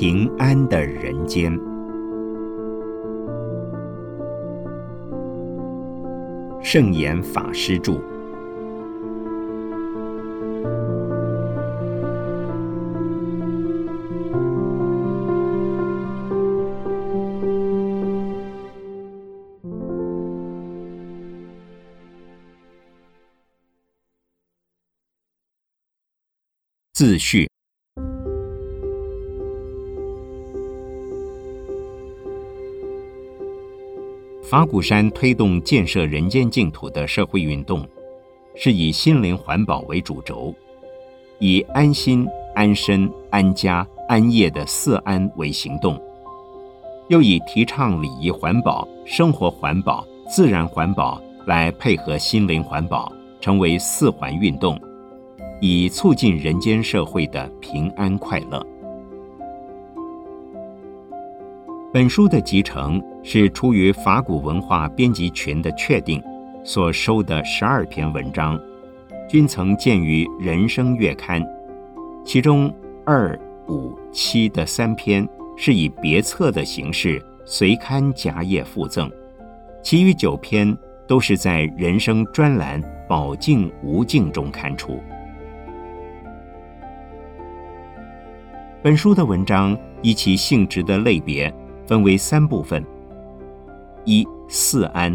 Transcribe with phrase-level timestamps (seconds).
[0.00, 1.52] 平安的人间。
[6.62, 8.00] 圣严法师著。
[26.94, 27.50] 自序。
[34.50, 37.86] 法鼓山推动建设人间净土的社会运动，
[38.56, 40.52] 是以心灵环保为主轴，
[41.38, 45.96] 以安心、安身、安家、安业的四安为行动，
[47.06, 54.76] 又以提倡礼仪环保、生活环保、自然环保来配合心灵环保，成为四环运动。
[55.60, 58.66] 以促进人间社会的平安快乐。
[61.92, 66.22] 本书的集成是出于法古文化编辑群的确定，
[66.62, 68.56] 所收的十二篇文章，
[69.28, 71.42] 均曾见于《人生月刊》，
[72.24, 72.72] 其中
[73.04, 79.10] 二、五、七的三篇是以别册的形式随刊夹页附赠，
[79.82, 85.02] 其余九篇都是在《人生》专栏“宝镜无境”中刊出。
[88.80, 91.52] 本书的文章依其性质的类别
[91.90, 92.86] 分为三部分：
[94.04, 95.12] 一、四安；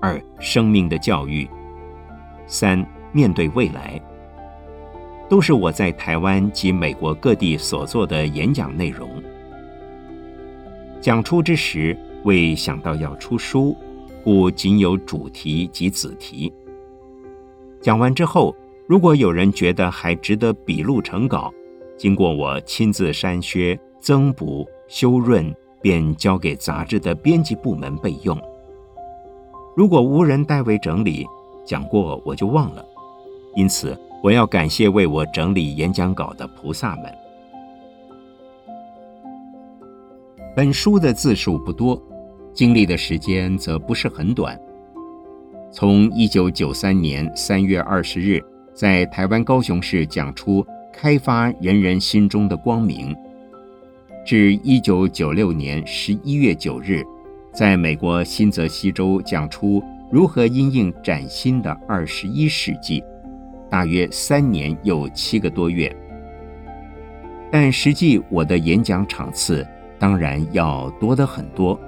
[0.00, 1.48] 二、生命的教育；
[2.46, 4.00] 三、面对未来。
[5.28, 9.20] 都是我在台湾及美国各地所做的演讲内容。
[11.00, 13.76] 讲出之时，未想到要出书，
[14.22, 16.52] 故仅有主题及子题。
[17.80, 18.54] 讲完之后，
[18.86, 21.52] 如果有人觉得还值得笔录成稿，
[21.96, 25.52] 经过我亲自删削、增补、修润，
[25.84, 28.40] 便交给杂志的编辑部门备用。
[29.76, 31.26] 如果无人代为整理，
[31.62, 32.82] 讲过我就忘了。
[33.54, 37.14] 因此，我要感谢为我整理演讲稿的菩萨们。
[40.56, 42.00] 本书的字数不多，
[42.54, 44.58] 经历的时间则不是很短。
[45.70, 48.42] 从一九九三年三月二十日
[48.72, 50.66] 在台湾高雄市讲出。
[50.96, 53.12] 开发人人心中的光明。
[54.24, 57.04] 至一九九六年十一月九日，
[57.52, 63.04] 在美国新泽西州讲出如何因应崭新的二十一世纪，
[63.68, 65.94] 大约三年又七个多月。
[67.52, 69.66] 但实际我的演讲场次
[69.98, 71.78] 当然要多得很多。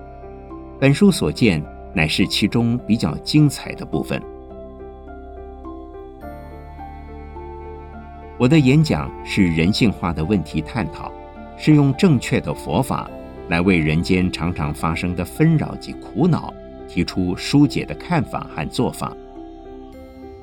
[0.78, 1.64] 本书所见
[1.94, 4.22] 乃是其中比较精彩的部分。
[8.36, 11.10] 我的演讲是人性化的问题探讨，
[11.56, 13.10] 是用正确的佛法
[13.48, 16.52] 来为人间常常发生的纷扰及苦恼
[16.86, 19.16] 提出疏解的看法和做法。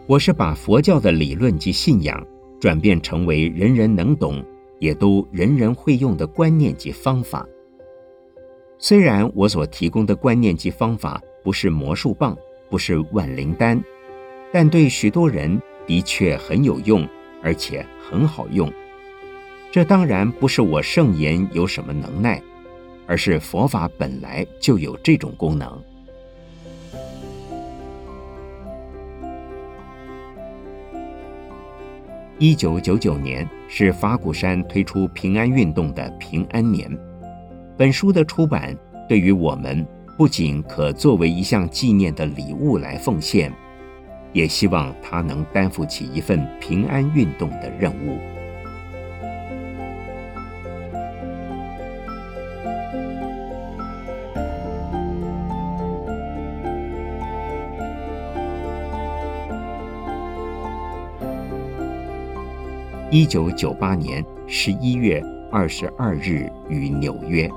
[0.06, 2.26] 我是把佛教的理论及信仰
[2.60, 4.44] 转变成为人人能懂，
[4.80, 7.48] 也都人人会用的观念及方法。
[8.78, 12.38] 虽然我所提供的观念及方法不是魔术棒，
[12.70, 13.82] 不是万灵丹，
[14.52, 17.08] 但对许多人的确很有用。
[17.46, 18.72] 而且很好用，
[19.74, 22.40] 这当然不是我圣言有什么能耐，
[23.08, 25.82] 而是佛法本来就有这种功能。
[32.38, 36.96] 一九九九年是法鼓山推出平安运动的平安年，
[37.76, 38.78] 本书的出版
[39.10, 39.84] 对于我们
[40.16, 43.52] 不仅可作为一项纪念的礼物来奉献。
[44.34, 48.20] 也希望他能担负起一份平安运动的任务。
[63.14, 67.48] 一九九八年十一月二十二日于纽约。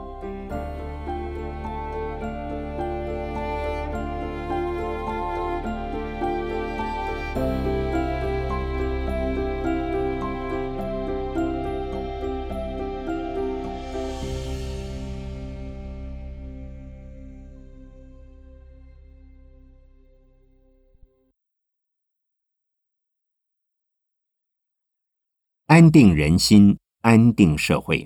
[25.76, 28.02] 安定人心，安定社会。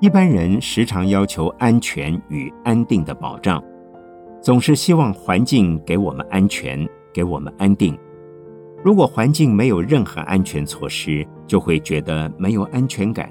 [0.00, 3.62] 一般人时常要求安全与安定的保障，
[4.40, 7.94] 总是希望环境给我们安全，给我们安定。
[8.82, 13.28] 如果环境没有任何安全措施，就会觉得没有安全感；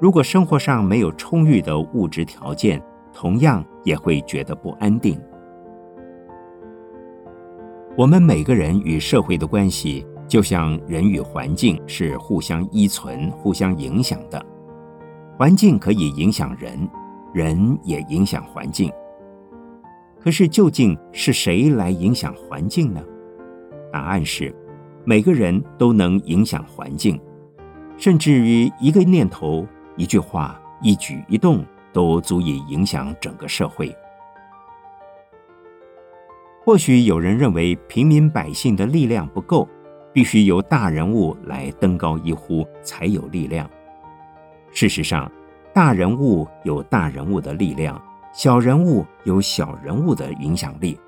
[0.00, 2.80] 如果生活上没有充裕的物质条件，
[3.12, 5.20] 同样也会觉得不安定。
[7.96, 14.44] 我们每个人与社会的关系，就像人与环境是互相依存、互相影响的。
[15.38, 16.86] 环境可以影响人，
[17.32, 18.92] 人也影响环境。
[20.20, 23.02] 可是，究竟是谁来影响环境呢？
[23.90, 24.54] 答案是，
[25.06, 27.18] 每个人都能影响环境，
[27.96, 29.66] 甚至于一个念头、
[29.96, 31.64] 一句话、一举一动，
[31.94, 33.96] 都足以影响整个社会。
[36.66, 39.68] 或许有人认为平民百姓的力量不够，
[40.12, 43.70] 必须由大人物来登高一呼才有力量。
[44.72, 45.30] 事实上，
[45.72, 48.02] 大人物有大人物的力量，
[48.34, 50.98] 小人物有小人物的影响力。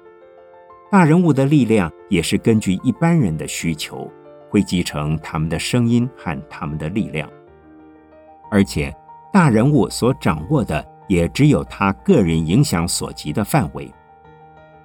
[0.92, 4.08] 大人物的力量也是根据一般人的需求，
[4.48, 7.28] 汇集成他们的声音和他们的力量。
[8.48, 8.94] 而且，
[9.32, 13.92] 大人物所掌握的也只有他个人影响所及的范围。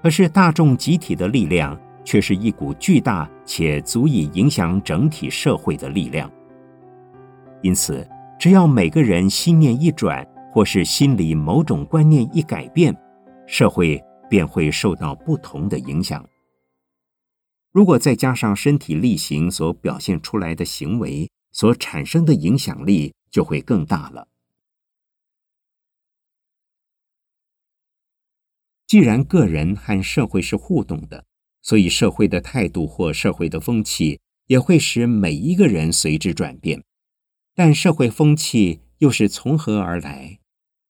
[0.04, 6.30] 可是，大众集体的力量却是一股巨大且足以影响整体社会的力量。
[7.62, 8.06] 因此，
[8.38, 12.94] 只要每个人心念一转，或是心里某种观念一改变，
[13.48, 16.22] 社会便会受到不同的影响。
[17.72, 24.28] 如果再加上身体力行所表现出来的行为，所产生的影响力就会更大了。
[28.94, 31.26] 既然个人和社会是互动的，
[31.64, 36.84] 所以社会的态度或社会的风气也会使每一个人随之转变。
[37.56, 40.38] 但社会风气又是从何而来？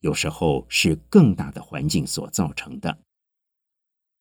[0.01, 2.97] 有时候是更大的环境所造成的。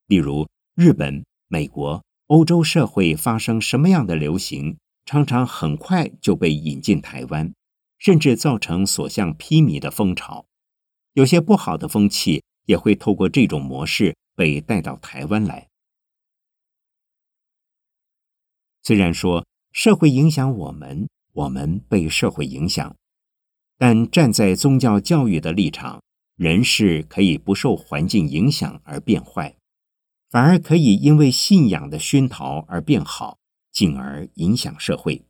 [0.06, 0.46] 例如，
[0.76, 7.52] 日本、美国、欧洲社会发生什么样的流行，常常很快就被引进台湾，
[7.98, 10.46] 甚至造成所向披靡的风潮。
[11.14, 12.44] 有些不好的风气。
[12.66, 15.68] 也会透过这种模式被带到台湾来。
[18.82, 22.96] 虽然说社会影响我们，我们被社会影响，
[23.78, 26.02] 但站在宗教教育的立场，
[26.36, 29.56] 人是可以不受环境影响而变坏，
[30.30, 33.38] 反而可以因为信仰的熏陶而变好，
[33.70, 35.24] 进而影响社会。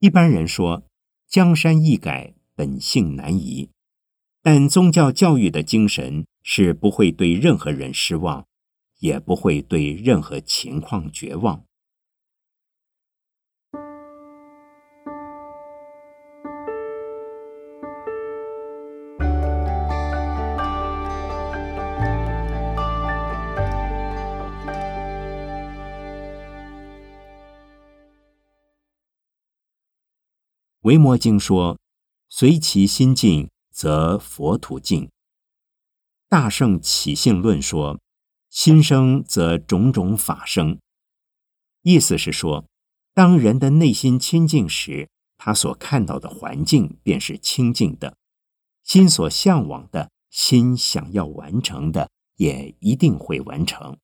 [0.00, 0.82] 一般人说
[1.28, 3.70] ：“江山易改，本性难移。”
[4.42, 8.46] 但宗教教育的精神是不会对任何人失望，
[9.00, 11.64] 也不会对任何情况绝望。
[30.80, 31.78] 维摩经说
[32.30, 33.48] ：“随其心境。”
[33.80, 35.08] 则佛土净。
[36.28, 37.98] 大圣起信论说
[38.50, 40.78] ：“心生则种种法生。”
[41.80, 42.66] 意思是说，
[43.14, 48.12] 当人的内心清净时，他所看到的环境便是清净的；
[48.84, 53.96] 心所向往的心想要完成的，也一定会完成。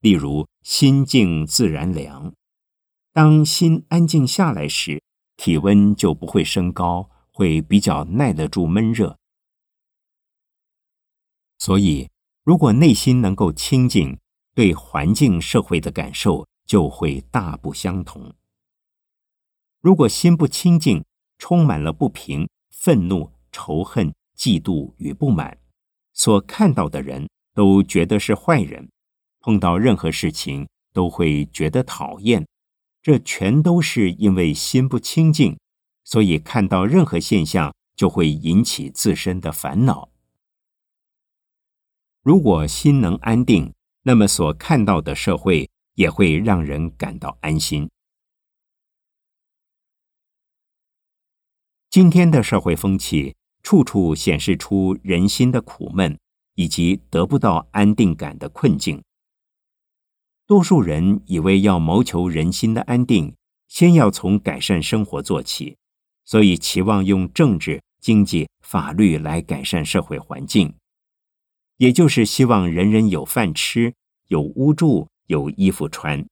[0.00, 2.32] 例如，心静自然凉。
[3.12, 5.02] 当心安静下来时，
[5.36, 7.10] 体温就不会升高。
[7.34, 9.18] 会比较耐得住闷热，
[11.58, 12.08] 所以
[12.44, 14.16] 如果内心能够清净，
[14.54, 18.32] 对环境社会的感受就会大不相同。
[19.80, 21.04] 如果心不清净，
[21.36, 25.58] 充满了不平、愤怒、仇恨、嫉妒与不满，
[26.12, 28.88] 所看到的人都觉得是坏人，
[29.40, 32.46] 碰到任何事情都会觉得讨厌，
[33.02, 35.58] 这全都是因为心不清净。
[36.04, 40.10] 所以，看到任何现象，就会引起自身的烦恼。
[42.22, 47.90] 如果心能安定，那么所看到的社会也会让人感到安心。
[51.90, 56.18] 今天的社会风气，处处显示出人心的苦闷，
[56.54, 59.02] 以及得不到安定感的困境。
[60.46, 63.34] 多数人以为要谋求人心的安定，
[63.68, 65.78] 先要从改善生活做起。
[66.24, 70.74] 所以，期望用政治、经济、法律来改善社会环境，
[71.76, 73.94] 也就是希望人人有饭吃、
[74.28, 76.24] 有屋住、有衣服穿。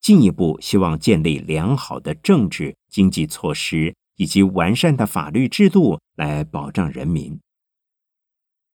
[0.00, 7.40] 进一步，希望建立良好的政治、经济措施以及完善的法律制度来保障人民。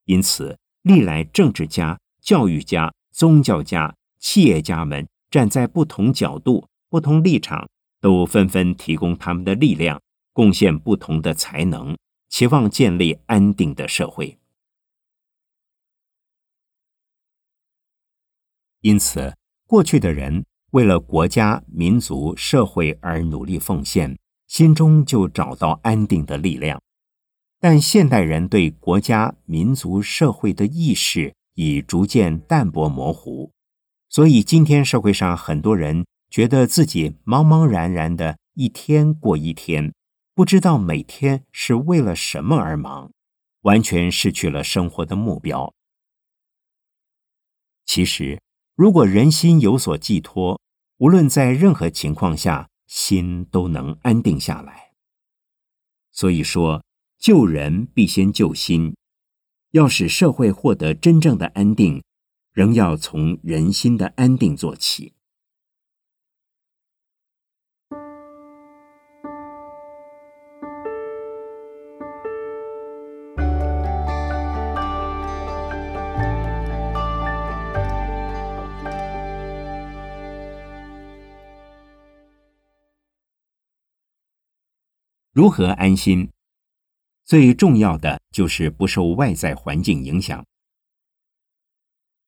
[0.07, 7.69] 因此，历来政治家、教育家、宗教家企业家们站在不同角度、不同立场，
[8.01, 11.97] 都纷纷提供他们的力量，贡献不同的才能，
[12.29, 14.39] 期望建立安定的社会。
[18.81, 26.81] 因此，过去的人为了国家、民族、社会而努力奉献，心中就找到安定的力量。
[27.59, 33.53] 但现代人对国家、民族、社会的意识已逐渐淡薄模糊，
[34.09, 39.93] 所以今天社会上很多人觉得自己茫茫然然的一天过一天，
[40.41, 43.13] 不知道每天是为了什么而忙，
[43.61, 45.75] 完全失去了生活的目标。
[47.85, 48.41] 其实，
[48.75, 50.59] 如果人心有所寄托，
[50.97, 54.93] 无论在任何情况下，心都能安定下来。
[56.11, 56.83] 所以说。
[57.19, 58.97] 救人必先救心，
[59.73, 62.03] 要使社会获得真正的安定，
[62.55, 65.13] 仍要从人心的安定做起。
[85.33, 86.29] 如何安心？
[87.25, 90.45] 最重要的就是不受外在环境影响。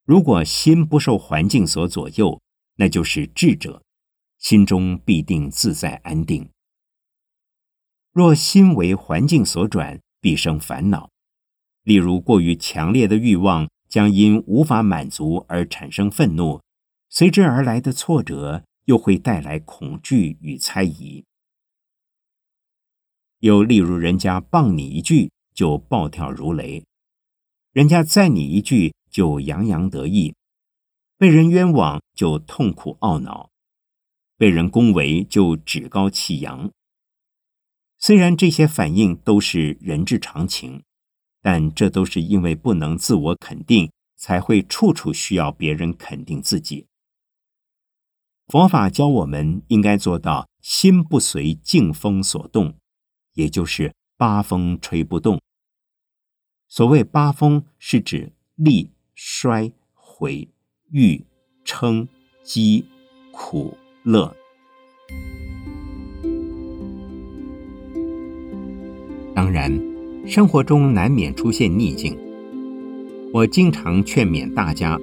[0.04, 2.40] 如果心不受环境所左右，
[2.76, 3.82] 那就是智者，
[4.38, 6.48] 心中必定自在安定。
[8.12, 11.10] 若心为环境所转，必生烦恼。
[11.82, 16.62] 例如，过于强烈的欲望将因无法满足而产生愤怒，
[17.08, 21.24] 随之而来的挫折又会带来恐惧与猜疑。
[23.42, 26.84] 又例如，人家谤你一句就暴跳如雷，
[27.72, 30.32] 人家赞你一句就洋洋得意，
[31.18, 33.50] 被人冤枉就痛苦懊恼，
[34.38, 36.70] 被人恭维就趾高气扬。
[37.98, 40.84] 虽然这些反应都是人之常情，
[41.40, 46.86] 但这都是因为不能自我肯定，才会处处需要别人肯定自己。
[48.46, 52.76] 佛法教我们应该做到心不随境风所动。
[53.34, 55.40] 也就是八风吹不动。
[56.68, 60.48] 所谓八风，是指利、衰、毁、
[60.90, 61.24] 誉、
[61.64, 62.08] 称、
[62.44, 62.82] 讥、
[63.30, 64.34] 苦、乐。
[69.34, 69.70] 当然，
[70.26, 72.16] 生活中难免出现逆境。
[73.32, 74.98] 我经常劝勉大家，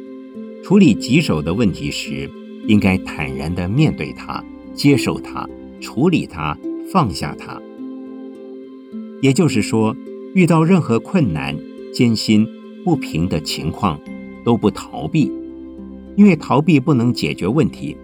[0.64, 2.30] 处理棘手的问题时，
[2.68, 4.44] 应该坦然的面对它，
[4.74, 5.48] 接受它，
[5.82, 6.58] 处理它，
[6.92, 7.62] 放下它。
[9.22, 9.96] 也就是说，
[10.34, 11.58] 遇到任何困难、
[11.94, 12.48] 艰辛、
[12.84, 14.00] 不平的情况，
[14.46, 15.32] 都不逃避，
[16.16, 17.98] 因为逃避不能解决问题。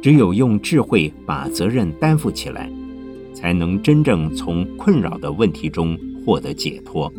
[0.00, 2.70] 只有用智慧把责任担负起来，
[3.34, 7.12] 才能真正从困扰的问题中获得解脱。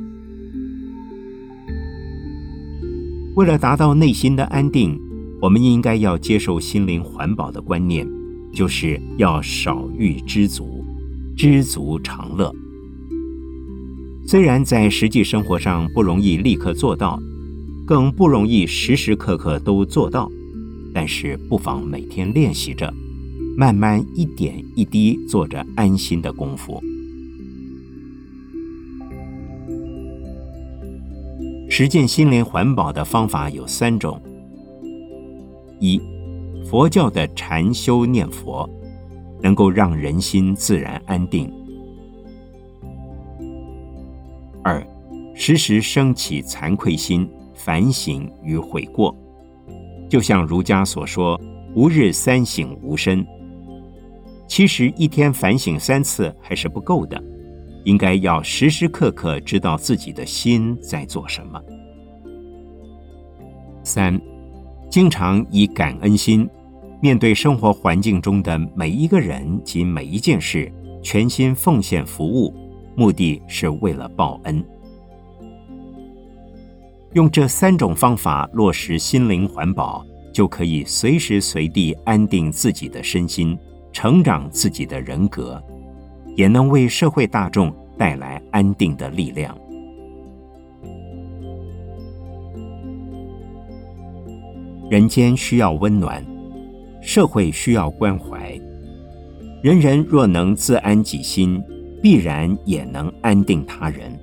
[3.36, 5.00] 为了达到内心的安定，
[5.42, 8.08] 我们应该要接受心灵环保的观念，
[8.54, 10.86] 就是要少欲知足，
[11.36, 12.54] 知足常乐。
[14.30, 17.20] 虽然在实际生活上不容易立刻做到，
[17.84, 20.30] 更不容易时时刻刻都做到，
[20.94, 22.94] 但是不妨每天练习着，
[23.58, 26.80] 慢慢一点一滴做着安心的功夫。
[31.68, 34.22] 实践心灵环保的方法有三种：
[35.80, 36.00] 一、
[36.70, 38.70] 佛教的禅修念佛，
[39.42, 41.52] 能够让人心自然安定。
[45.40, 49.16] 时时升起惭愧心、反省与悔过，
[50.10, 51.40] 就像儒家所说
[51.76, 53.26] “吾日三省吾身”。
[54.50, 57.24] 其实一天反省三次还是不够的，
[57.86, 61.58] 应该要时时刻刻知道自己的心在做什么。
[63.82, 64.20] 三，
[64.90, 66.46] 经常以感恩心
[67.02, 70.70] 面对生活环境中的每一个人及每一件事，
[71.02, 72.54] 全心奉献服务。
[72.98, 74.62] 目的是为了报恩，
[77.14, 83.58] 用这三种方法落实心灵环保，就可以随时随地安定自己的身心，
[83.92, 85.62] 成长自己的人格，
[86.36, 89.58] 也能为社会大众带来安定的力量。
[94.90, 96.26] 人间需要温暖，
[97.02, 98.60] 社会需要关怀，
[99.62, 101.62] 人人若能自安己心。
[102.02, 104.18] 必然也能安定他人，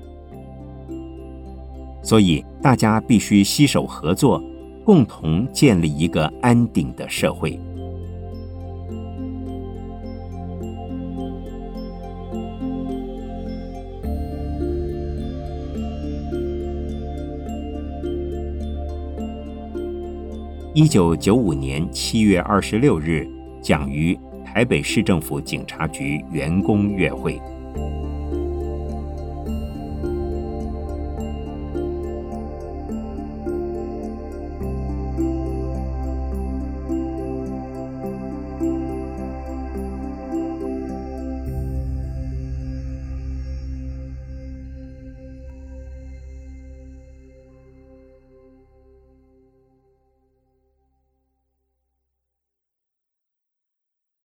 [2.06, 4.40] 所以大家必须携手合作，
[4.84, 7.58] 共同建立一个安定的社会。
[20.72, 23.26] 一九九五年七月二十六日，
[23.60, 27.40] 讲于台北市政府警察局员工月会。